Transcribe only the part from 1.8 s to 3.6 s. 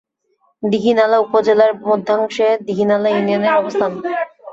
মধ্যাংশে দীঘিনালা ইউনিয়নের